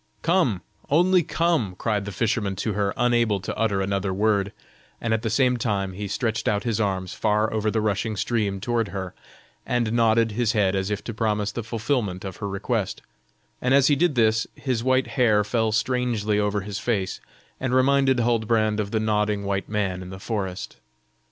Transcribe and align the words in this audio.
"Come, 0.23 0.61
only 0.89 1.21
come," 1.21 1.75
cried 1.75 2.05
the 2.05 2.11
fisherman 2.11 2.55
to 2.55 2.73
her, 2.73 2.91
unable 2.97 3.39
to 3.41 3.55
utter 3.55 3.81
another 3.81 4.11
word: 4.11 4.51
and 4.99 5.13
at 5.13 5.21
the 5.21 5.29
same 5.29 5.57
time 5.57 5.93
he 5.93 6.07
stretched 6.07 6.47
out 6.47 6.63
his 6.63 6.81
arms 6.81 7.13
far 7.13 7.53
over 7.53 7.69
the 7.69 7.81
rushing 7.81 8.15
stream 8.15 8.59
toward 8.59 8.87
her, 8.87 9.13
and 9.63 9.93
nodded 9.93 10.31
his 10.31 10.53
head 10.53 10.75
as 10.75 10.89
if 10.89 11.03
to 11.03 11.13
promise 11.13 11.51
the 11.51 11.61
fulfilment 11.61 12.25
of 12.25 12.37
her 12.37 12.49
request, 12.49 13.03
and 13.61 13.75
as 13.75 13.89
he 13.89 13.95
did 13.95 14.15
this, 14.15 14.47
his 14.55 14.83
white 14.83 15.05
hair 15.05 15.43
fell 15.43 15.71
strangely 15.71 16.39
over 16.39 16.61
his 16.61 16.79
face, 16.79 17.21
and 17.59 17.75
reminded 17.75 18.19
Huldbrand 18.21 18.79
of 18.79 18.89
the 18.89 18.99
nodding 18.99 19.43
white 19.43 19.69
man 19.69 20.01
in 20.01 20.09
the 20.09 20.17
forest. 20.19 20.77